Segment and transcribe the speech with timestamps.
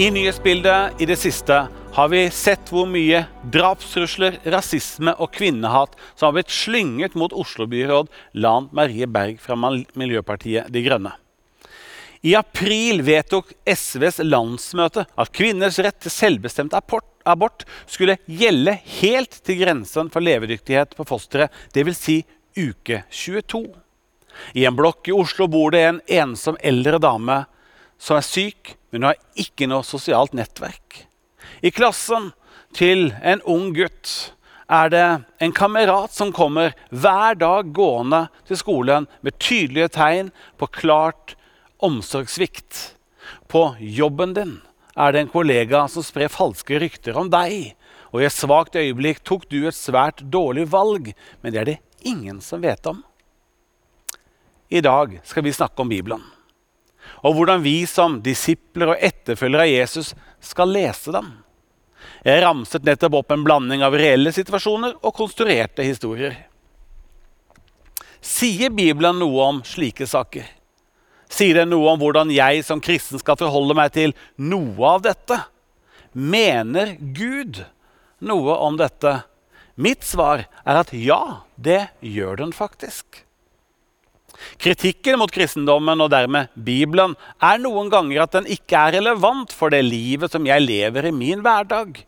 [0.00, 1.56] I nyhetsbildet i det siste
[1.92, 3.18] har vi sett hvor mye
[3.52, 8.08] drapstrusler, rasisme og kvinnehat som har blitt slynget mot Oslo-byråd
[8.40, 11.12] Lan Marie Berg fra Miljøpartiet De Grønne.
[12.24, 19.60] I april vedtok SVs landsmøte at kvinners rett til selvbestemt abort skulle gjelde helt til
[19.60, 22.00] grensen for levedyktighet på fosteret, dvs.
[22.00, 22.18] Si
[22.56, 23.66] uke 22.
[24.56, 27.42] I en blokk i Oslo bor det en ensom eldre dame
[28.00, 31.04] som er syk, men hun har ikke noe sosialt nettverk.
[31.60, 32.30] I klassen
[32.76, 34.32] til en ung gutt
[34.70, 35.06] er det
[35.42, 41.34] en kamerat som kommer hver dag gående til skolen med tydelige tegn på klart
[41.82, 42.94] omsorgssvikt.
[43.50, 44.56] På jobben din
[44.94, 47.74] er det en kollega som sprer falske rykter om deg.
[48.14, 51.78] Og i et svakt øyeblikk tok du et svært dårlig valg, men det er det
[52.06, 53.02] ingen som vet om.
[54.70, 56.22] I dag skal vi snakke om Bibelen
[57.22, 60.12] og hvordan vi som disipler og etterfølgere av Jesus
[60.44, 61.30] skal lese dem.
[62.24, 66.36] Jeg ramset nettopp opp en blanding av reelle situasjoner og konstruerte historier.
[68.20, 70.44] Sier Bibelen noe om slike saker?
[71.30, 75.38] Sier det noe om hvordan jeg som kristen skal forholde meg til noe av dette?
[76.12, 77.62] Mener Gud
[78.20, 79.20] noe om dette?
[79.80, 83.22] Mitt svar er at ja, det gjør den faktisk.
[84.60, 89.72] Kritikken mot kristendommen og dermed Bibelen er noen ganger at den ikke er relevant for
[89.72, 92.02] det livet som jeg lever i min hverdag.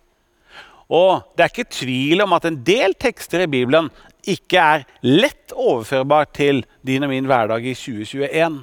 [0.92, 3.88] Og det er ikke tvil om at en del tekster i Bibelen
[4.28, 8.62] ikke er lett overførbar til din og min hverdag i 2021.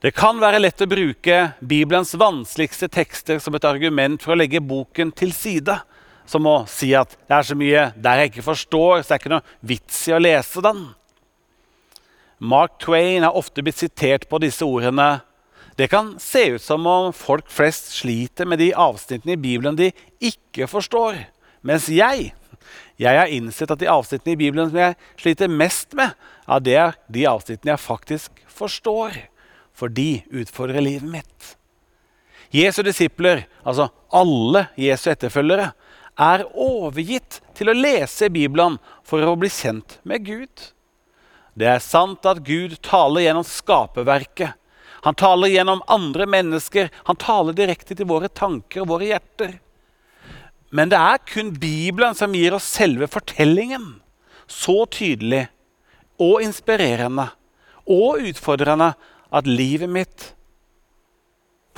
[0.00, 4.62] Det kan være lett å bruke Bibelens vanskeligste tekster som et argument for å legge
[4.64, 5.76] boken til side.
[6.30, 9.22] Som å si at det er så mye der jeg ikke forstår, så det er
[9.22, 10.82] ikke noe vits i å lese den.
[12.40, 15.20] Mark Twain er ofte blitt sitert på disse ordene.
[15.76, 19.90] Det kan se ut som om folk flest sliter med de avsnittene i Bibelen de
[20.24, 21.18] ikke forstår.
[21.60, 22.32] Mens jeg,
[22.96, 26.16] jeg har innsett at de avsnittene i Bibelen som jeg sliter mest med,
[26.48, 29.20] ja, det er de avsnittene jeg faktisk forstår.
[29.76, 31.54] For de utfordrer livet mitt.
[32.52, 35.70] Jesu disipler, altså alle Jesu etterfølgere,
[36.20, 40.70] er overgitt til å lese Bibelen for å bli kjent med Gud.
[41.58, 44.56] Det er sant at Gud taler gjennom skaperverket.
[45.04, 46.90] Han taler gjennom andre mennesker.
[47.08, 49.56] Han taler direkte til våre tanker og våre hjerter.
[50.70, 53.98] Men det er kun Bibelen som gir oss selve fortellingen.
[54.46, 55.46] Så tydelig
[56.20, 57.30] og inspirerende
[57.90, 58.92] og utfordrende
[59.32, 60.30] at livet mitt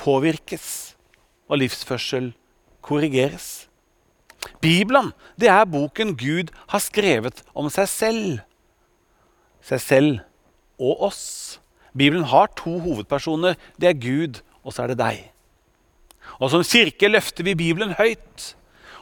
[0.01, 0.95] påvirkes
[1.47, 2.31] og livsførsel
[2.83, 3.67] korrigeres.
[4.59, 8.41] Bibelen det er boken Gud har skrevet om seg selv
[9.63, 10.19] seg selv
[10.79, 11.23] og oss.
[11.97, 13.55] Bibelen har to hovedpersoner.
[13.79, 15.21] Det er Gud, og så er det deg.
[16.39, 18.55] Og Som kirke løfter vi Bibelen høyt.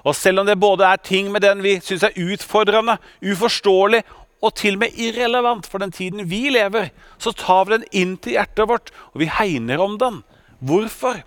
[0.03, 4.01] Og selv om det både er ting med den vi syns er utfordrende, uforståelig
[4.41, 6.89] og til og med irrelevant for den tiden vi lever,
[7.21, 10.23] så tar vi den inn til hjertet vårt, og vi hegner om den.
[10.59, 11.21] Hvorfor?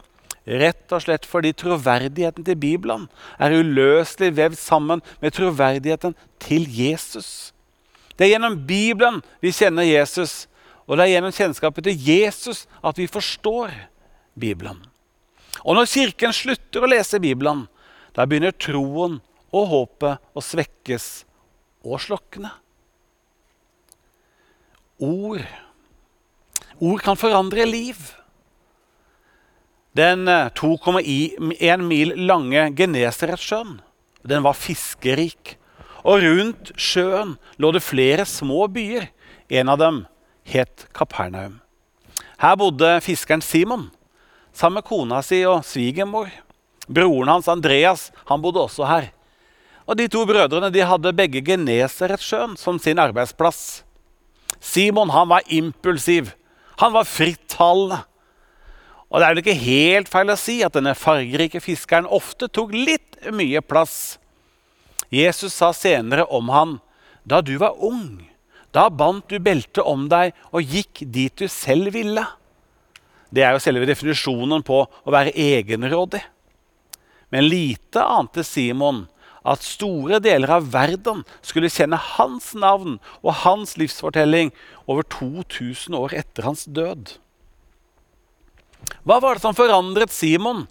[0.45, 3.07] Rett og slett fordi troverdigheten til Bibelen
[3.41, 7.54] er uløselig vevd sammen med troverdigheten til Jesus.
[8.15, 10.47] Det er gjennom Bibelen vi kjenner Jesus,
[10.87, 13.73] og det er gjennom kjennskapet til Jesus at vi forstår
[14.39, 14.81] Bibelen.
[15.65, 17.65] Og når Kirken slutter å lese Bibelen,
[18.15, 19.19] da begynner troen
[19.55, 21.25] og håpet å svekkes
[21.85, 22.51] og slokne.
[25.03, 25.43] Ord.
[26.79, 27.99] Ord kan forandre liv.
[29.95, 31.03] Den 2,1
[31.55, 33.77] eh, mil lange Genesaretsjøen
[34.27, 35.55] den var fiskerik
[36.05, 39.09] og rundt sjøen lå det flere små byer.
[39.49, 40.05] En av dem
[40.49, 41.61] het Kapernaum.
[42.41, 43.89] Her bodde fiskeren Simon
[44.53, 46.29] sammen med kona si og svigermor.
[46.85, 49.11] Broren hans Andreas han bodde også her.
[49.89, 53.85] Og De to brødrene de hadde begge Genesaretsjøen som sin arbeidsplass.
[54.61, 56.33] Simon han var impulsiv.
[56.81, 58.03] Han var frittalende.
[59.13, 62.73] Og det er vel ikke helt feil å si at denne fargerike fiskeren ofte tok
[62.75, 64.17] litt mye plass
[65.15, 66.79] Jesus sa senere om han,
[67.25, 68.25] da du var ung,
[68.75, 72.25] da bandt du beltet om deg og gikk dit du selv ville.
[73.35, 76.23] Det er jo selve definisjonen på å være egenrådig.
[77.35, 79.05] Men lite ante Simon
[79.45, 84.53] at store deler av verden skulle kjenne hans navn og hans livsfortelling
[84.89, 87.17] over 2000 år etter hans død.
[89.05, 90.65] Hva var det som forandret Simon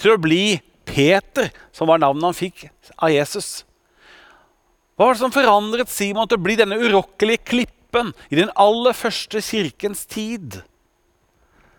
[0.00, 3.62] til å bli Peter, som var navnet han fikk av Jesus?
[5.00, 8.92] Hva var det som forandret Simon til å bli denne urokkelige klippen i den aller
[8.92, 10.58] første kirkens tid?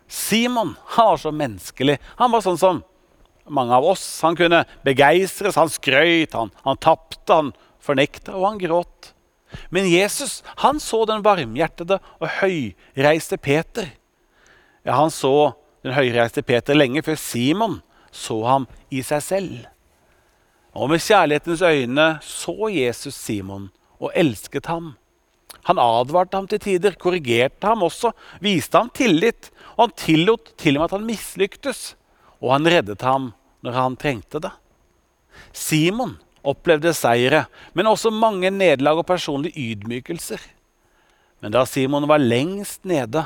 [0.09, 1.99] Simon han var så menneskelig.
[2.17, 2.79] Han var sånn som
[3.45, 4.07] mange av oss.
[4.25, 7.51] Han kunne begeistres, han skrøyt, han, han tapte, han
[7.85, 9.11] fornekta, og han gråt.
[9.69, 13.91] Men Jesus han så den varmhjertede og høyreiste Peter.
[14.81, 15.53] Ja, Han så
[15.85, 17.77] den høyreiste Peter lenge før Simon
[18.09, 19.70] så ham i seg selv.
[20.71, 23.69] Og med kjærlighetens øyne så Jesus Simon
[23.99, 24.93] og elsket ham.
[25.67, 29.51] Han advarte ham til tider, korrigerte ham også, viste ham tillit.
[29.75, 31.81] Og han tillot til og med at han mislyktes,
[32.41, 33.31] og han reddet ham
[33.61, 34.51] når han trengte det.
[35.53, 37.45] Simon opplevde seire,
[37.77, 40.41] men også mange nederlag og personlige ydmykelser.
[41.41, 43.25] Men da Simon var lengst nede,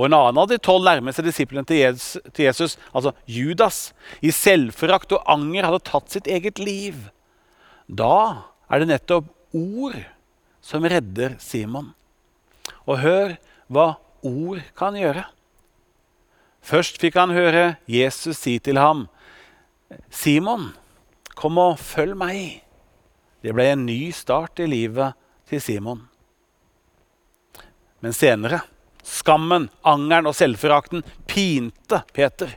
[0.00, 3.90] og en annen av de tolv nærmeste disiplene til Jesus, altså Judas,
[4.24, 7.10] i selvforakt og anger hadde tatt sitt eget liv,
[7.84, 9.98] da er det nettopp ord
[10.64, 11.92] som redder Simon.
[12.88, 13.36] Og hør
[13.68, 13.90] hva
[14.24, 15.26] ord kan gjøre.
[16.64, 19.08] Først fikk han høre Jesus si til ham,
[20.08, 20.70] 'Simon,
[21.40, 22.60] Kom og følg meg.
[23.40, 25.16] Det ble en ny start i livet
[25.48, 26.02] til Simon.
[28.04, 28.60] Men senere
[29.06, 32.56] skammen, angeren og selvforakten pinte Peter.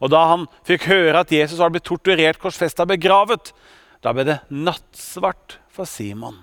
[0.00, 3.52] Og da han fikk høre at Jesus hadde blitt torturert, korsfesta, begravet,
[4.04, 6.36] da ble det nattsvart for Simon.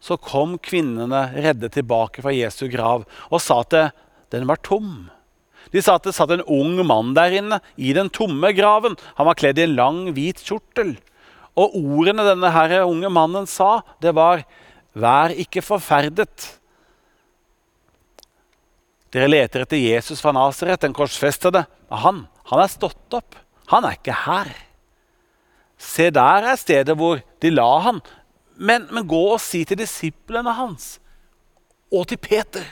[0.00, 3.76] Så kom kvinnene redde tilbake fra Jesu grav og sa at
[4.34, 5.08] den var tom.
[5.72, 8.94] De sa at det satt en ung mann der inne, i den tomme graven.
[9.18, 10.94] Han var kledd i en lang, hvit kjortel.
[11.58, 14.44] Og ordene denne her unge mannen sa, det var
[14.94, 16.56] 'Vær ikke forferdet'.
[19.16, 21.64] Dere leter etter Jesus fra Nasaret, den korsfestede.
[21.88, 23.38] Han, han er stått opp.
[23.72, 24.50] Han er ikke her.
[25.80, 28.02] Se, der er stedet hvor de la han.
[28.56, 30.96] Men, men gå og si til disiplene hans
[31.92, 32.64] og til Peter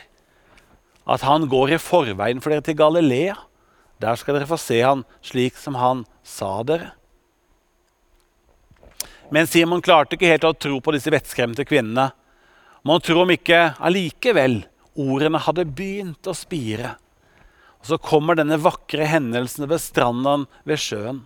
[1.05, 3.37] at han går i forveien for dere til Galilea.
[4.01, 6.93] Der skal dere få se han slik som han sa dere.
[9.33, 12.11] Men Simon klarte ikke helt å tro på disse vettskremte kvinnene.
[12.85, 14.63] Man tror om ikke allikevel
[15.01, 16.95] ordene hadde begynt å spire.
[17.83, 21.25] Og Så kommer denne vakre hendelsen ved stranda ved sjøen.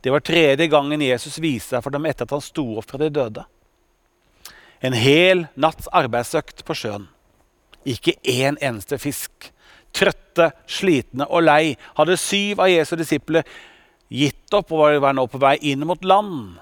[0.00, 3.00] Det var tredje gangen Jesus viste seg for dem etter at han sto opp fra
[3.02, 3.44] de døde.
[4.84, 7.08] En hel natts arbeidsøkt på sjøen.
[7.88, 9.50] Ikke én eneste fisk.
[9.96, 13.46] Trøtte, slitne og lei hadde syv av Jesu disipler
[14.12, 16.58] gitt opp og var nå på vei inn mot land.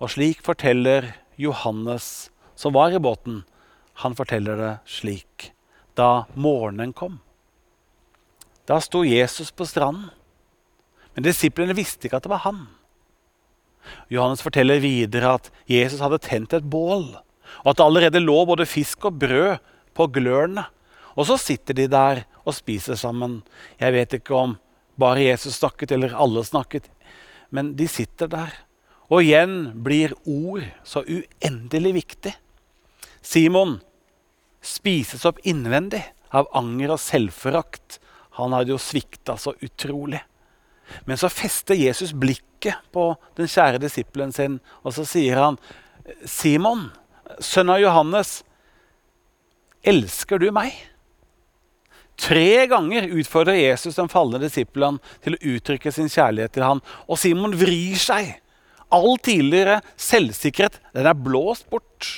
[0.00, 3.42] Og slik forteller Johannes, som var i båten,
[4.02, 5.50] han forteller det slik.
[5.98, 7.18] Da morgenen kom.
[8.68, 10.10] Da sto Jesus på stranden.
[11.14, 12.62] Men disiplene visste ikke at det var han.
[14.12, 17.08] Johannes forteller videre at Jesus hadde tent et bål,
[17.64, 19.58] og at det allerede lå både fisk og brød
[19.96, 20.66] på glørne.
[21.18, 23.40] Og så sitter de der og spiser sammen.
[23.80, 24.56] Jeg vet ikke om
[25.00, 26.86] bare Jesus snakket eller alle snakket,
[27.50, 28.54] men de sitter der.
[29.10, 32.36] Og igjen blir ord så uendelig viktig.
[33.20, 33.80] Simon
[34.60, 36.02] spises opp innvendig
[36.36, 37.98] av anger og selvforakt.
[38.38, 40.22] Han hadde jo svikta så utrolig.
[41.06, 45.58] Men så fester Jesus blikket på den kjære disippelen sin, og så sier han,
[46.24, 46.90] 'Simon,
[47.38, 48.42] sønn av Johannes,
[49.80, 50.74] Elsker du meg?
[52.20, 56.82] Tre ganger utfordrer Jesus den falne disippelen til å uttrykke sin kjærlighet til ham.
[57.08, 58.34] Og Simon vrir seg.
[58.92, 62.10] All tidligere selvsikkerhet den er blåst bort.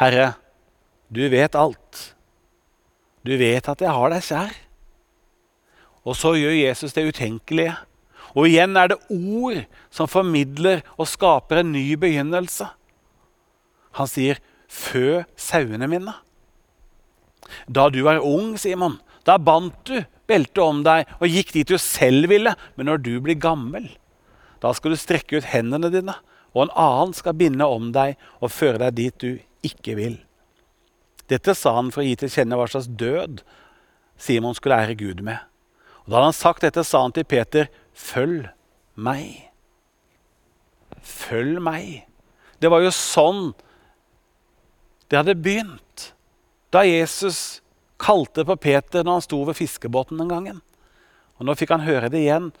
[0.00, 0.32] Herre,
[1.08, 2.14] du vet alt.
[3.24, 4.54] Du vet at jeg har deg kjær.
[6.04, 7.76] Og så gjør Jesus det utenkelige.
[8.34, 9.62] Og igjen er det ord
[9.94, 12.66] som formidler og skaper en ny begynnelse.
[13.94, 16.14] Han sier, 'Fø sauene mine'.
[17.70, 21.78] Da du var ung, Simon, da bandt du beltet om deg og gikk dit du
[21.78, 22.54] selv ville.
[22.76, 23.88] Men når du blir gammel,
[24.60, 26.14] da skal du strekke ut hendene dine,
[26.54, 30.18] og en annen skal binde om deg og føre deg dit du ikke vil.
[31.28, 33.42] Dette sa han for å gi til kjenne hva slags død
[34.20, 35.38] Simon skulle ære Gud med.
[36.04, 38.50] Og Da hadde han sagt dette, sa han til Peter, 'Følg
[38.96, 39.50] meg'.
[41.00, 42.06] Følg meg.
[42.60, 43.54] Det var jo sånn
[45.08, 46.12] det hadde begynt
[46.72, 47.60] da Jesus
[48.02, 50.62] kalte på Peter når han sto ved fiskebåten den gangen.
[51.38, 52.52] Og Nå fikk han høre det igjen.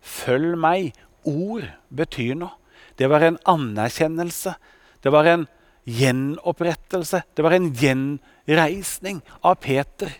[0.00, 0.94] Følg meg.
[1.28, 2.54] Ord betyr noe.
[2.96, 4.54] Det var en anerkjennelse.
[5.02, 5.46] Det var en
[5.88, 7.22] gjenopprettelse.
[7.34, 10.12] Det var en gjenreisning av Peter.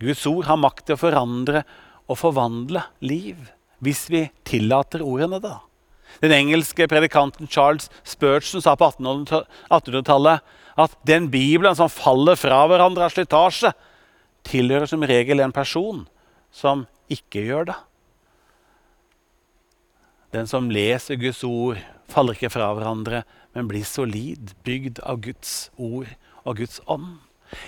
[0.00, 1.64] Guds ord har makt til å forandre
[2.10, 3.50] og forvandle liv,
[3.84, 5.58] hvis vi tillater ordene, da.
[6.20, 10.42] Den engelske predikanten Charles Spurgeon sa på 1800-tallet
[10.80, 13.72] at den Bibelen som faller fra hverandre av slitasje,
[14.46, 16.06] tilhører som regel en person
[16.50, 17.78] som ikke gjør det.
[20.34, 21.78] Den som leser Guds ord,
[22.10, 23.22] faller ikke fra hverandre,
[23.56, 26.10] men bli solid, bygd av Guds ord
[26.44, 27.18] og Guds ånd.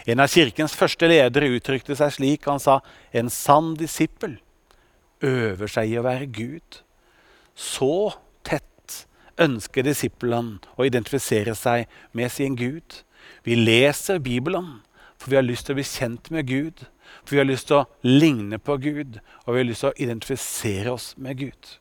[0.07, 2.47] En av kirkens første ledere uttrykte seg slik.
[2.47, 2.79] Han sa
[3.11, 4.39] en sann disippel
[5.23, 6.83] øver seg i å være Gud.
[7.59, 8.12] Så
[8.47, 9.07] tett
[9.43, 13.03] ønsker disippelen å identifisere seg med sin Gud.
[13.43, 14.81] Vi leser Bibelen
[15.23, 16.83] for vi har lyst til å bli kjent med Gud.
[17.23, 20.01] For vi har lyst til å ligne på Gud, og vi har lyst til å
[20.03, 21.75] identifisere oss med Gud.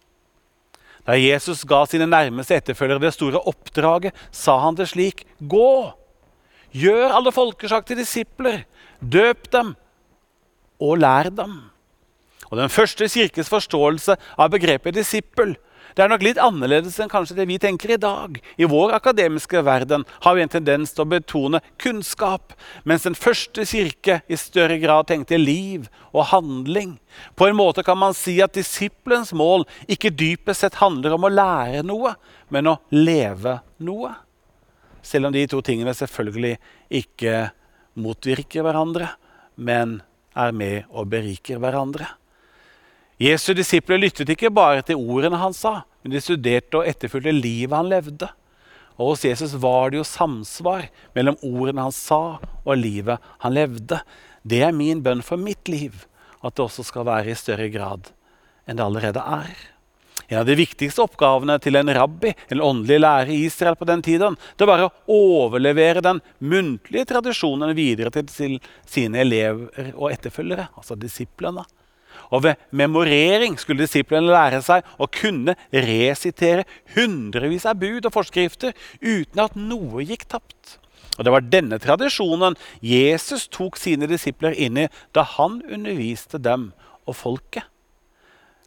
[1.07, 5.93] Da Jesus ga sine nærmeste etterfølgere det store oppdraget, sa han det slik.: Gå!
[6.71, 8.63] Gjør alle folkeslag til disipler.
[9.01, 9.73] Døp dem
[10.79, 11.57] og lær dem.
[12.51, 15.55] Og Den første kirkes forståelse av begrepet disippel
[15.95, 18.37] det er nok litt annerledes enn kanskje det vi tenker i dag.
[18.57, 22.55] I vår akademiske verden har vi en tendens til å betone kunnskap,
[22.87, 26.97] mens den første kirke i større grad tenkte liv og handling.
[27.35, 31.33] På en måte kan man si at disiplens mål ikke dypest sett handler om å
[31.33, 32.15] lære noe,
[32.49, 34.13] men å leve noe.
[35.01, 36.55] Selv om de to tingene selvfølgelig
[37.01, 37.49] ikke
[37.99, 39.15] motvirker hverandre,
[39.57, 39.99] men
[40.37, 42.07] er med og beriker hverandre.
[43.21, 47.75] Jesu disipler lyttet ikke bare til ordene han sa, men de studerte og etterfulgte livet
[47.75, 48.29] han levde.
[48.97, 53.99] Og hos Jesus var det jo samsvar mellom ordene han sa, og livet han levde.
[54.41, 56.07] Det er min bønn for mitt liv,
[56.41, 58.09] at det også skal være i større grad
[58.65, 59.53] enn det allerede er.
[60.31, 64.01] En av de viktigste oppgavene til en rabbi, en åndelig lærer i Israel på den
[64.05, 70.97] tiden, det var å overlevere den muntlige tradisjonen videre til sine elever og etterfølgere, altså
[70.97, 71.67] disiplene.
[72.29, 78.75] Og ved memorering skulle disiplene lære seg å kunne resitere hundrevis av bud og forskrifter
[79.01, 80.77] uten at noe gikk tapt.
[81.17, 86.71] Og Det var denne tradisjonen Jesus tok sine disipler inn i da han underviste dem
[87.05, 87.67] og folket.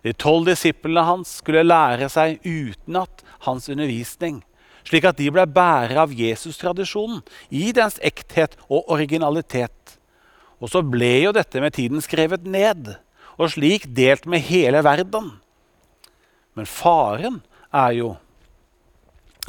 [0.05, 4.43] De tolv disiplene hans skulle lære seg utenat hans undervisning,
[4.85, 9.97] slik at de ble bærere av Jesus-tradisjonen i dens ekthet og originalitet.
[10.61, 12.93] Og så ble jo dette med tiden skrevet ned,
[13.39, 15.33] og slik delt med hele verden.
[16.55, 17.41] Men faren
[17.75, 18.15] er jo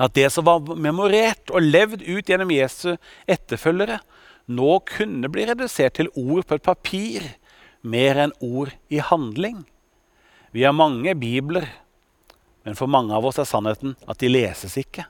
[0.02, 2.98] at det som var memorert og levd ut gjennom Jesu
[3.32, 4.02] etterfølgere,
[4.52, 7.30] nå kunne bli redusert til ord på et papir
[7.86, 9.64] mer enn ord i handling.
[10.52, 11.68] Vi har mange bibler,
[12.66, 15.06] men for mange av oss er sannheten at de leses ikke.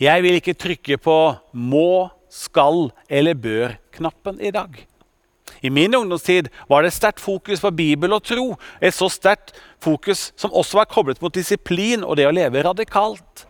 [0.00, 1.18] Jeg vil ikke trykke på
[1.52, 4.76] må, skal eller bør-knappen i dag.
[5.60, 8.54] I min ungdomstid var det sterkt fokus på Bibel og tro.
[8.80, 9.52] Et så sterkt
[9.82, 13.46] fokus som også var koblet mot disiplin og det å leve radikalt.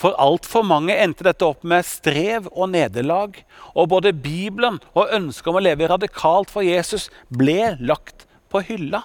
[0.00, 3.36] For altfor mange endte dette opp med strev og nederlag.
[3.76, 9.04] Og både Bibelen og ønsket om å leve radikalt for Jesus ble lagt på hylla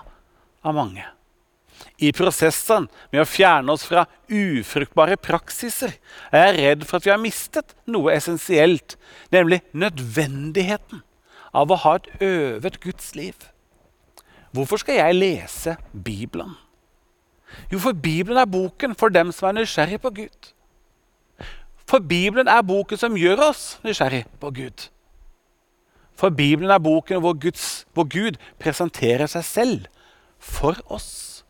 [0.64, 1.04] av mange.
[2.00, 5.98] I prosessen med å fjerne oss fra ufruktbare praksiser
[6.32, 8.96] er jeg redd for at vi har mistet noe essensielt,
[9.36, 11.04] nemlig nødvendigheten
[11.56, 13.48] av å ha et øvet Guds liv.
[14.56, 16.56] Hvorfor skal jeg lese Bibelen?
[17.72, 20.52] Jo, for Bibelen er boken for dem som er nysgjerrig på Gud.
[21.86, 24.88] For Bibelen er boken som gjør oss nysgjerrig på Gud.
[26.16, 29.88] For Bibelen er boken hvor, Guds, hvor Gud presenterer seg selv
[30.40, 31.44] for oss.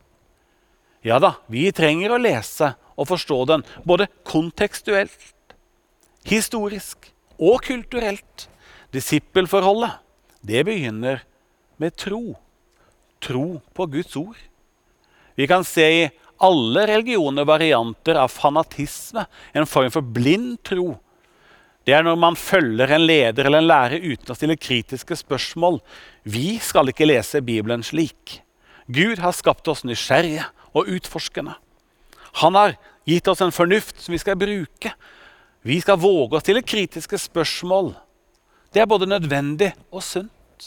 [1.05, 5.33] Ja da, vi trenger å lese og forstå den både kontekstuelt,
[6.25, 8.47] historisk og kulturelt.
[8.95, 9.97] Disippelforholdet,
[10.45, 11.23] det begynner
[11.81, 12.37] med tro.
[13.19, 14.37] Tro på Guds ord.
[15.35, 20.93] Vi kan se i alle religioner varianter av fanatisme, en form for blind tro.
[21.85, 25.81] Det er når man følger en leder eller en lærer uten å stille kritiske spørsmål.
[26.23, 28.39] Vi skal ikke lese Bibelen slik.
[28.87, 31.53] Gud har skapt oss nysgjerrige og utforskende.
[32.41, 34.95] Han har gitt oss en fornuft som vi skal bruke.
[35.65, 37.93] Vi skal våge å stille kritiske spørsmål.
[38.75, 40.65] Det er både nødvendig og sunt.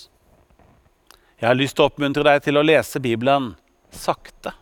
[1.37, 3.51] Jeg har lyst til å oppmuntre deg til å lese Bibelen
[3.93, 4.55] sakte.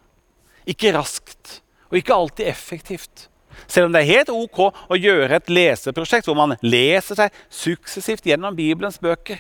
[0.67, 3.29] Ikke raskt, og ikke alltid effektivt.
[3.71, 8.27] Selv om det er helt ok å gjøre et leseprosjekt hvor man leser seg suksessivt
[8.27, 9.39] gjennom Bibelens bøker.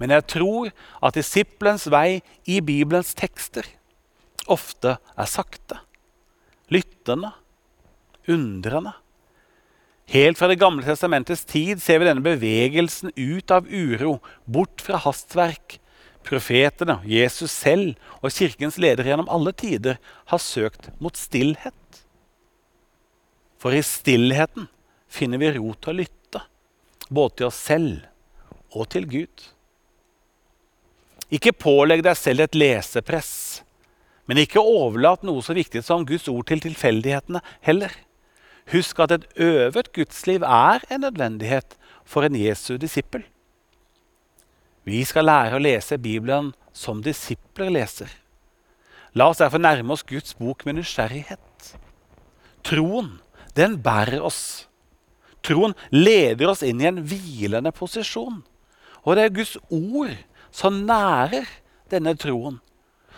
[0.00, 0.72] Men jeg tror
[1.04, 3.68] at disiplens vei i Bibelens tekster
[4.50, 5.76] ofte er sakte,
[6.72, 7.34] lyttende,
[8.32, 8.96] undrende.
[10.10, 14.98] Helt fra Det gamle testamentets tid ser vi denne bevegelsen ut av uro, bort fra
[15.00, 15.78] hastverk.
[16.22, 19.98] Profetene, Jesus selv og kirkens ledere gjennom alle tider
[20.30, 21.74] har søkt mot stillhet.
[23.58, 24.68] For i stillheten
[25.10, 26.44] finner vi ro til å lytte,
[27.08, 28.06] både til oss selv
[28.72, 29.50] og til Gud.
[31.32, 33.62] Ikke pålegg deg selv et lesepress.
[34.28, 37.94] Men ikke overlat noe så viktig som Guds ord til tilfeldighetene heller.
[38.70, 43.24] Husk at et øvet gudsliv er en nødvendighet for en Jesu disippel.
[44.84, 48.10] Vi skal lære å lese Bibelen som disipler leser.
[49.14, 51.74] La oss derfor nærme oss Guds bok med nysgjerrighet.
[52.64, 53.18] Troen,
[53.56, 54.66] den bærer oss.
[55.42, 58.40] Troen leder oss inn i en hvilende posisjon.
[59.02, 60.14] Og det er Guds ord
[60.54, 61.48] som nærer
[61.90, 62.60] denne troen.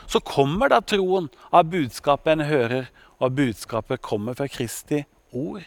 [0.09, 2.89] Så kommer da troen av budskapet en hører,
[3.23, 5.05] og budskapet kommer fra Kristi
[5.35, 5.65] ord.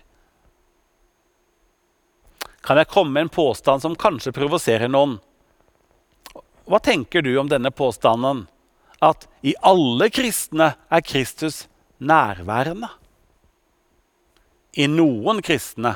[2.65, 5.19] Kan jeg komme med en påstand som kanskje provoserer noen?
[6.67, 8.45] Hva tenker du om denne påstanden?
[8.99, 11.67] At i alle kristne er Kristus
[12.03, 12.89] nærværende.
[14.77, 15.95] I noen kristne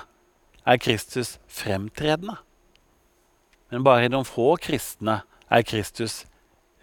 [0.63, 2.38] er Kristus fremtredende.
[3.72, 6.22] Men bare i noen få kristne er Kristus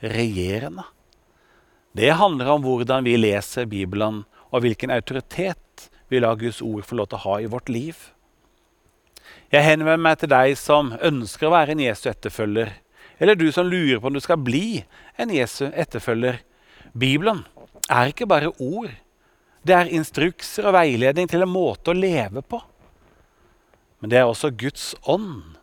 [0.04, 0.84] regjerende.
[1.96, 5.58] Det handler om hvordan vi leser Bibelen, og hvilken autoritet
[6.08, 7.96] vi lar Guds ord få lov til å ha i vårt liv.
[9.52, 12.72] Jeg henvender meg til deg som ønsker å være en Jesu etterfølger,
[13.18, 14.82] eller du som lurer på om du skal bli
[15.18, 16.40] en Jesu etterfølger.
[16.92, 17.42] Bibelen
[17.90, 18.92] er ikke bare ord.
[19.64, 22.60] Det er instrukser og veiledning til en måte å leve på.
[23.98, 25.56] Men det er også Guds ånd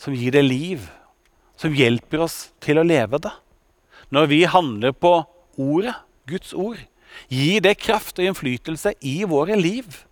[0.00, 0.84] som gir det liv,
[1.58, 3.32] som hjelper oss til å leve det.
[4.14, 5.16] Når vi handler på
[5.60, 5.96] ordet,
[6.28, 6.78] Guds ord,
[7.28, 10.04] gir det kraft og innflytelse i våre liv.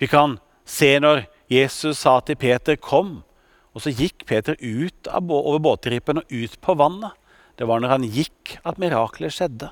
[0.00, 3.22] Vi kan se når Jesus sa til Peter 'kom',
[3.74, 7.12] og så gikk Peter ut over båtrippen og ut på vannet.
[7.58, 9.70] Det var når han gikk at miraklet skjedde.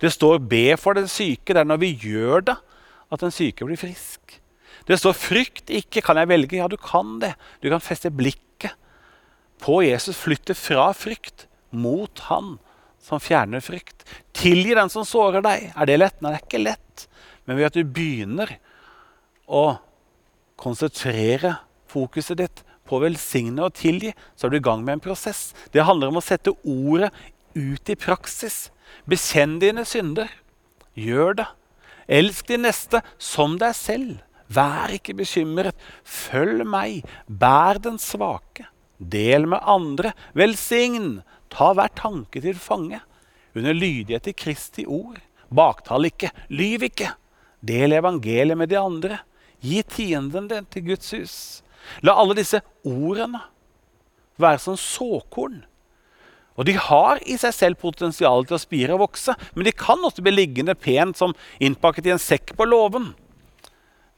[0.00, 1.54] Det står 'be for den syke'.
[1.54, 2.56] Det er når vi gjør det,
[3.12, 4.40] at den syke blir frisk.
[4.86, 6.02] Det står 'frykt ikke'.
[6.02, 6.56] Kan jeg velge?
[6.56, 7.34] Ja, du kan det.
[7.62, 8.74] Du kan feste blikket
[9.58, 10.16] på Jesus.
[10.16, 12.58] Flytte fra frykt mot Han
[13.02, 14.04] som fjerner frykt.
[14.36, 15.70] Tilgi den som sårer deg.
[15.74, 16.18] Er det lett?
[16.20, 17.06] Nei, det er ikke lett.
[17.46, 18.52] Men ved at du begynner
[19.50, 19.64] å
[20.60, 21.56] konsentrere
[21.90, 25.50] fokuset ditt på å velsigne og tilgi, så er du i gang med en prosess.
[25.72, 27.10] Det handler om å sette ordet
[27.54, 28.68] ut i praksis.
[29.08, 30.30] Bekjenn dine synder.
[30.98, 31.48] Gjør det.
[32.10, 34.18] Elsk din neste som deg selv.
[34.50, 35.78] Vær ikke bekymret.
[36.02, 37.06] Følg meg.
[37.26, 38.66] Bær den svake.
[38.98, 40.12] Del med andre.
[40.34, 41.20] Velsign.
[41.50, 43.00] Ta hver tanke til fange.
[43.56, 45.18] Under lydighet til Kristi ord.
[45.50, 46.30] Baktal ikke.
[46.48, 47.10] Lyv ikke.
[47.66, 49.20] Del evangeliet med de andre.
[49.60, 51.34] Gi tienden din til Guds hus.
[52.06, 53.42] La alle disse ordene
[54.40, 55.64] være som såkorn.
[56.56, 60.02] Og De har i seg selv potensial til å spire og vokse, men de kan
[60.04, 61.32] også bli liggende pent som
[61.62, 63.14] innpakket i en sekk på låven.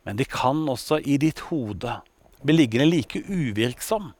[0.02, 2.00] Men de kan også i ditt hode
[2.42, 4.10] bli liggende like uvirksom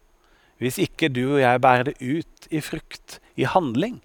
[0.63, 3.99] hvis ikke du og jeg bærer det ut i frukt, i handling.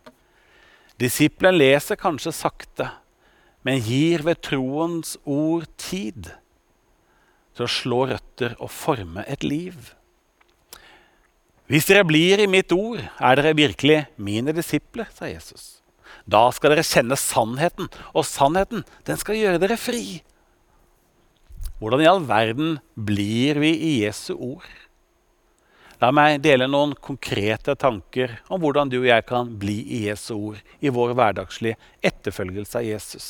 [0.97, 2.89] Disiplen leser kanskje sakte,
[3.61, 6.31] men gir ved troens ord tid
[7.57, 9.91] til å slå røtter og forme et liv.
[11.67, 15.81] Hvis dere blir i mitt ord, er dere virkelig mine disipler, sa Jesus.
[16.23, 20.21] Da skal dere kjenne sannheten, og sannheten den skal gjøre dere fri.
[21.77, 24.86] Hvordan i all verden blir vi i Jesu ord?
[25.97, 30.35] La meg dele noen konkrete tanker om hvordan du og jeg kan bli i Jesu
[30.35, 33.27] ord i vår hverdagslige etterfølgelse av Jesus.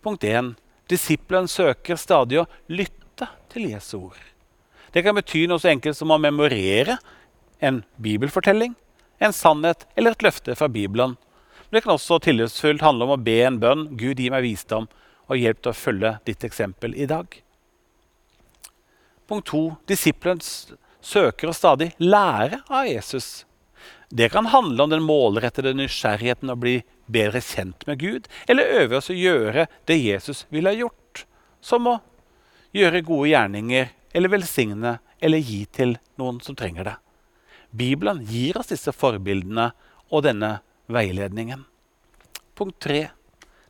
[0.00, 0.54] Punkt 1.
[0.88, 4.22] Disippelen søker stadig å lytte til Jesu ord.
[4.90, 6.96] Det kan bety noe så enkelt som å memorere
[7.60, 8.72] en bibelfortelling,
[9.20, 11.18] en sannhet eller et løfte fra Bibelen.
[11.68, 13.90] Men det kan også tillitsfullt handle om å be en bønn.
[14.00, 14.88] Gud, gi meg visdom
[15.28, 17.28] og hjelp til å følge ditt eksempel i dag.
[19.28, 19.66] Punkt 2.
[19.92, 23.44] Disiplenes søker å stadig lære av Jesus.
[24.10, 28.98] Det kan handle om den målrettede nysgjerrigheten å bli bedre kjent med Gud, eller øve
[28.98, 31.24] oss å gjøre det Jesus ville ha gjort,
[31.60, 31.98] som å
[32.74, 36.96] gjøre gode gjerninger eller velsigne eller gi til noen som trenger det.
[37.70, 39.70] Bibelen gir oss disse forbildene
[40.10, 40.56] og denne
[40.90, 41.62] veiledningen.
[42.58, 43.10] Punkt tre.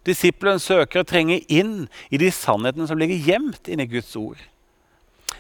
[0.09, 4.40] Disippelen søker å trenge inn i de sannhetene som ligger gjemt inni Guds ord.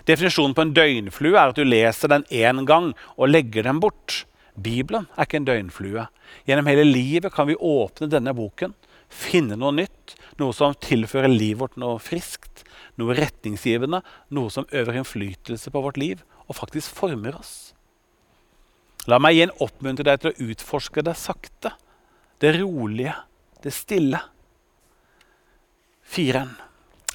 [0.08, 4.24] Definisjonen på en døgnflue er at du leser den én gang og legger den bort.
[4.60, 6.06] Bibelen er ikke en døgnflue.
[6.48, 8.74] Gjennom hele livet kan vi åpne denne boken,
[9.10, 12.64] finne noe nytt, noe som tilfører livet vårt noe friskt,
[13.00, 14.02] noe retningsgivende,
[14.34, 17.72] noe som øver innflytelse på vårt liv og faktisk former oss.
[19.08, 21.72] La meg igjen oppmuntre deg til å utforske det sakte,
[22.40, 23.14] det rolige,
[23.64, 24.20] det stille.
[26.04, 26.56] Firen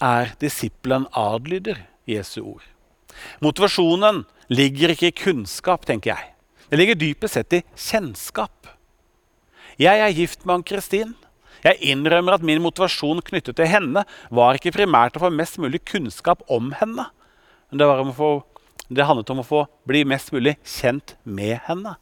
[0.03, 2.63] er disippelen adlyder Jesu ord.
[3.43, 6.31] Motivasjonen ligger ikke i kunnskap, tenker jeg.
[6.69, 8.71] Det ligger dypest sett i kjennskap.
[9.81, 11.13] Jeg er gift med Ann-Kristin.
[11.65, 15.81] Jeg innrømmer at min motivasjon knyttet til henne var ikke primært å få mest mulig
[15.87, 17.07] kunnskap om henne.
[17.69, 17.87] Men det,
[18.17, 18.31] få,
[18.87, 21.95] det handlet om å få bli mest mulig kjent med henne.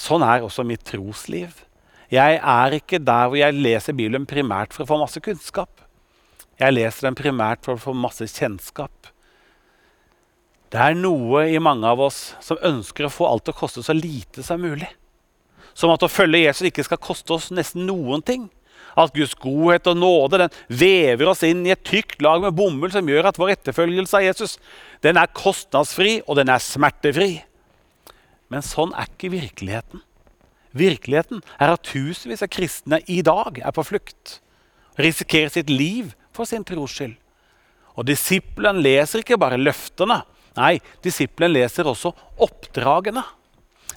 [0.00, 1.62] Sånn er også mitt trosliv.
[2.10, 5.70] Jeg er ikke der hvor jeg leser Bibelen primært for å få masse kunnskap.
[6.60, 9.10] Jeg leser den primært for å få masse kjennskap.
[10.70, 13.82] Det er noe i mange av oss som ønsker å få alt til å koste
[13.82, 14.88] så lite som mulig.
[15.74, 18.48] Som at å følge Jesus ikke skal koste oss nesten noen ting.
[18.98, 22.92] At Guds godhet og nåde den vever oss inn i et tykt lag med bomull
[22.92, 24.56] som gjør at vår etterfølgelse av Jesus
[25.02, 27.32] den er kostnadsfri og den er smertefri.
[28.50, 30.04] Men sånn er ikke virkeligheten.
[30.76, 34.38] Virkeligheten er at tusenvis av kristne i dag er på flukt.
[35.00, 37.16] Risikerer sitt liv for sin tros skyld.
[37.98, 40.22] Og disiplene leser ikke bare løftene.
[40.56, 43.22] Nei, disiplene leser også oppdragene.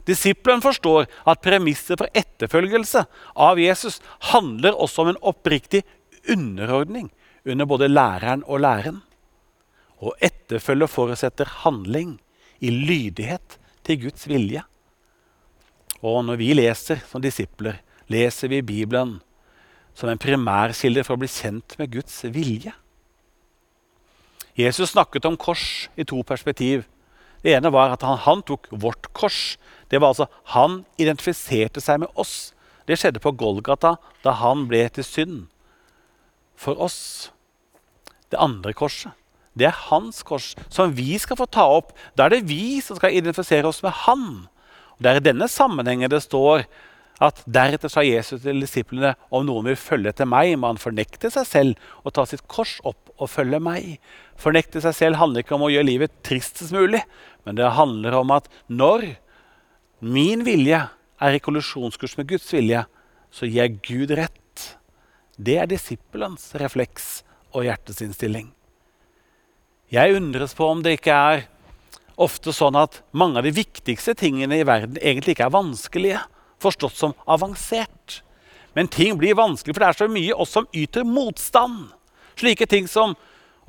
[0.04, 3.06] Disiplene forstår at premisset for etterfølgelse
[3.40, 4.02] av Jesus
[4.34, 5.84] handler også om en oppriktig
[6.30, 7.08] underordning
[7.48, 9.00] under både læreren og læren.
[10.04, 12.18] Å etterfølge forutsetter handling
[12.60, 14.66] i lydighet til Guds vilje.
[16.04, 17.80] Og når vi leser som disipler,
[18.12, 19.22] leser vi Bibelen
[19.94, 22.74] som en primærkilde for å bli kjent med Guds vilje.
[24.58, 26.86] Jesus snakket om kors i to perspektiv.
[27.44, 29.58] Det ene var at han, han, tok vårt kors.
[29.90, 32.54] Det var altså Han identifiserte seg med oss.
[32.88, 35.42] Det skjedde på Golgata da han ble til synd
[36.56, 37.32] for oss.
[38.32, 39.12] Det andre korset,
[39.54, 41.94] det er hans kors, som vi skal få ta opp.
[42.18, 44.48] Da er det vi som skal identifisere oss med han.
[44.98, 46.66] Og Det er i denne sammenhengen det står
[47.22, 51.30] at deretter sa Jesus til disiplene om noen vil følge etter meg, må han fornekte
[51.34, 54.00] seg selv og ta sitt kors opp og følge meg.
[54.40, 57.04] Fornekte seg selv handler ikke om å gjøre livet tristest mulig,
[57.46, 59.14] men det handler om at når
[60.04, 60.82] min vilje
[61.24, 62.84] er i kollisjonskurs med Guds vilje,
[63.34, 64.66] så gir jeg Gud rett.
[65.38, 67.22] Det er disippelens refleks
[67.54, 68.52] og hjertesinnstilling.
[69.94, 71.48] Jeg undres på om det ikke er
[72.22, 76.22] ofte sånn at mange av de viktigste tingene i verden egentlig ikke er vanskelige,
[76.64, 78.22] forstått som avansert.
[78.74, 81.92] Men ting blir vanskelig, for det er så mye oss som yter motstand.
[82.40, 83.14] Slike ting som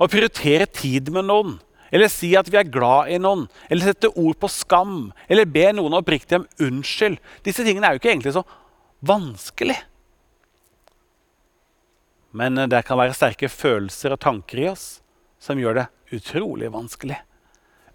[0.01, 1.57] å prioritere tid med noen,
[1.93, 5.67] eller si at vi er glad i noen, eller sette ord på skam, eller be
[5.77, 7.19] noen oppriktig om unnskyld.
[7.45, 8.43] Disse tingene er jo ikke egentlig så
[9.05, 9.77] vanskelig.
[12.35, 14.87] Men det kan være sterke følelser og tanker i oss
[15.39, 17.21] som gjør det utrolig vanskelig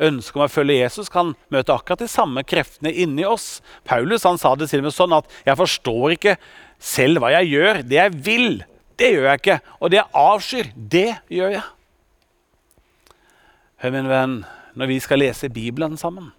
[0.00, 3.60] ønsket om å følge Jesus kan møte akkurat de samme kreftene inni oss.
[3.84, 6.36] Paulus han sa det til og med sånn at 'jeg forstår ikke
[6.78, 7.82] selv hva jeg gjør'.
[7.88, 8.64] Det jeg vil,
[8.96, 9.60] det gjør jeg ikke.
[9.80, 11.66] Og det jeg avskyr, det gjør jeg.
[13.80, 14.44] Hør, min venn,
[14.76, 16.32] når vi skal lese Bibelen sammen,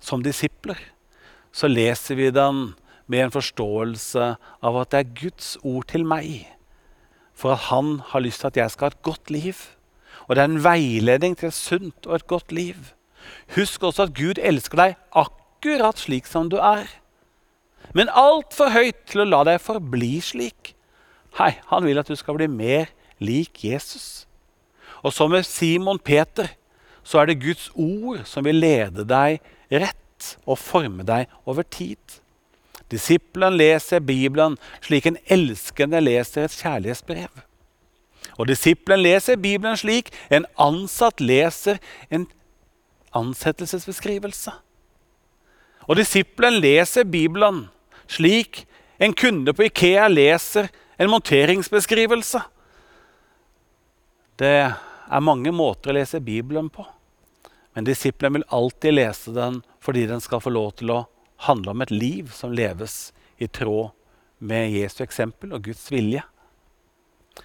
[0.00, 0.76] som disipler,
[1.52, 2.74] så leser vi den
[3.08, 6.46] med en forståelse av at det er Guds ord til meg,
[7.32, 9.56] for at Han har lyst til at jeg skal ha et godt liv.
[10.28, 12.92] Og det er en veiledning til et sunt og et godt liv.
[13.56, 16.86] Husk også at Gud elsker deg akkurat slik som du er.
[17.96, 20.74] Men altfor høyt til å la deg forbli slik.
[21.38, 22.92] Hei, han vil at du skal bli mer
[23.24, 24.26] lik Jesus.
[25.02, 26.50] Og som med Simon Peter
[27.06, 29.40] så er det Guds ord som vil lede deg
[29.72, 32.20] rett og forme deg over tid.
[32.92, 37.47] Disippelen leser Bibelen slik en elskende leser et kjærlighetsbrev.
[38.38, 42.28] Og disippelen leser Bibelen slik en ansatt leser en
[43.18, 44.52] ansettelsesbeskrivelse.
[45.88, 47.64] Og disippelen leser Bibelen
[48.08, 48.64] slik
[48.98, 52.40] en kunde på Ikea leser en monteringsbeskrivelse.
[54.38, 56.84] Det er mange måter å lese Bibelen på.
[57.74, 61.04] Men disippelen vil alltid lese den fordi den skal få lov til å
[61.46, 63.94] handle om et liv som leves i tråd
[64.38, 66.22] med Jesu eksempel og Guds vilje.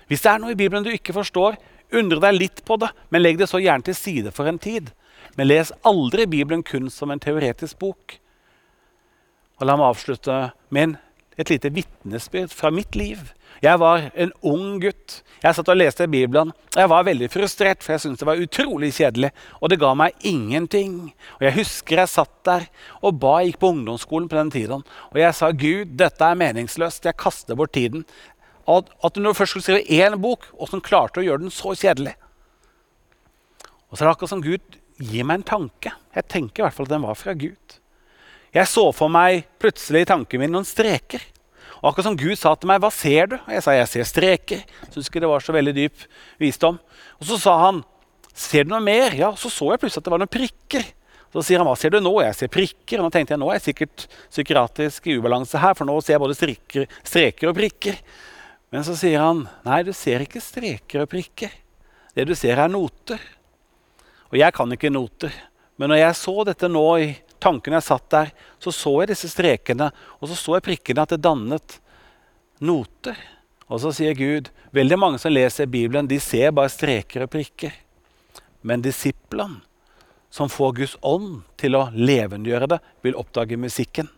[0.10, 1.58] Hvis det er noe i Bibelen du ikke forstår,
[1.93, 4.91] undre deg litt på det, men legg det så gjerne til side for en tid.
[5.38, 8.17] Men les aldri Bibelen kun som en teoretisk bok.
[9.60, 10.38] Og La meg avslutte
[10.73, 10.97] med
[11.38, 13.32] et lite vitnesbyrd fra mitt liv.
[13.63, 15.21] Jeg var en ung gutt.
[15.43, 16.51] Jeg satt og leste Bibelen.
[16.75, 19.32] Jeg var veldig frustrert, for jeg syntes det var utrolig kjedelig.
[19.62, 21.13] Og det ga meg ingenting.
[21.39, 22.67] Og Jeg husker jeg satt der
[23.01, 24.84] og ba, jeg gikk på ungdomsskolen på den tiden.
[25.12, 27.06] Og jeg sa Gud, dette er meningsløst.
[27.06, 28.06] Jeg kaster bort tiden
[28.67, 31.54] at, at når du først skulle skrive én bok, åssen klarte du å gjøre den
[31.54, 32.15] så kjedelig?
[33.89, 35.91] Og så er det akkurat som Gud gir meg en tanke.
[36.15, 37.78] Jeg tenker i hvert fall at den var fra Gud.
[38.54, 41.21] Jeg så for meg plutselig i tanken min noen streker.
[41.82, 44.04] Og akkurat som Gud sa til meg, 'Hva ser du?' Og jeg sa, 'Jeg ser
[44.04, 44.63] streker'.
[44.93, 45.97] Syns ikke det var så veldig dyp
[46.39, 46.80] visdom.
[47.19, 47.84] Og så sa han,
[48.34, 50.86] 'Ser du noe mer?' Ja, så så jeg plutselig at det var noen prikker.
[51.34, 52.21] Så sier han hva ser du nå?
[52.21, 52.99] Jeg ser prikker.
[52.99, 56.13] Og nå tenkte jeg nå er jeg sikkert psykiatrisk i ubalanse her, for nå ser
[56.13, 57.97] jeg både streker, streker og prikker.
[58.73, 61.51] Men så sier han nei, du ser ikke streker og prikker.
[62.17, 63.21] Det du ser, er noter.
[64.31, 65.33] Og jeg kan ikke noter.
[65.77, 67.12] Men når jeg så dette nå i
[67.43, 71.13] tankene jeg satt der, så så jeg disse strekene, og så så jeg prikkene, at
[71.13, 71.77] det dannet
[72.65, 73.19] noter.
[73.69, 77.75] Og så sier Gud Veldig mange som leser Bibelen, de ser bare streker og prikker.
[78.65, 79.62] Men disiplene,
[80.33, 84.09] som får Guds ånd til å levendegjøre det, vil oppdage musikken.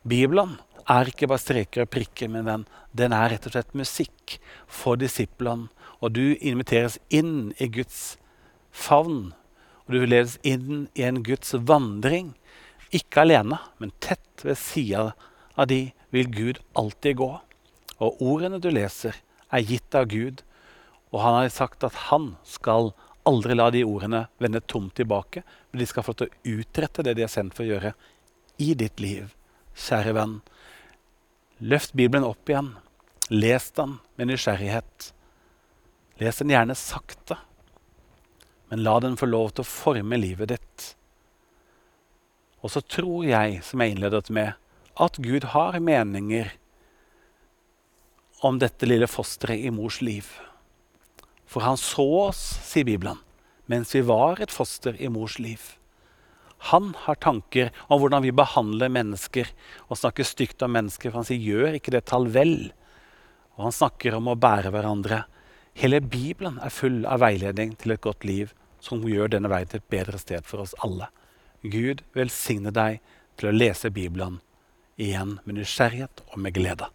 [0.00, 0.56] Bibelen
[0.90, 2.66] er ikke bare streker og prikker, men den,
[2.96, 5.70] den er rett og slett musikk for disiplene.
[6.02, 8.16] Og du inviteres inn i Guds
[8.74, 9.32] favn.
[9.86, 12.32] Og du ledes inn i en Guds vandring.
[12.94, 15.12] Ikke alene, men tett ved sida
[15.54, 17.30] av de vil Gud alltid gå.
[18.02, 19.14] Og ordene du leser,
[19.52, 20.42] er gitt av Gud,
[21.12, 22.90] og han har sagt at han skal
[23.28, 27.14] aldri la de ordene vende tomt tilbake, men de skal få til å utrette det
[27.18, 27.92] de er sendt for å gjøre
[28.62, 29.34] i ditt liv.
[29.76, 30.38] Kjære venn,
[31.62, 32.74] løft Bibelen opp igjen.
[33.30, 35.12] Les den med nysgjerrighet.
[36.20, 37.38] Les den gjerne sakte,
[38.70, 40.88] men la den få lov til å forme livet ditt.
[42.62, 44.58] Og så tror jeg, som jeg innledet med,
[45.00, 46.52] at Gud har meninger
[48.42, 50.26] om dette lille fosteret i mors liv.
[51.46, 53.18] For han så oss, sier Bibelen,
[53.70, 55.60] mens vi var et foster i mors liv.
[56.70, 59.48] Han har tanker om hvordan vi behandler mennesker
[59.88, 61.10] og snakker stygt om mennesker.
[61.10, 62.70] For han sier 'gjør ikke det, tall vel'.
[63.58, 65.24] Og han snakker om å bære hverandre.
[65.74, 69.80] Hele Bibelen er full av veiledning til et godt liv som gjør denne veien til
[69.80, 71.08] et bedre sted for oss alle.
[71.62, 73.00] Gud velsigne deg
[73.36, 74.40] til å lese Bibelen
[75.00, 76.90] igjen med nysgjerrighet og med glede.